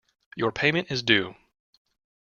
Your 0.35 0.51
payment 0.51 0.89
is 0.91 1.03
due. 1.03 1.35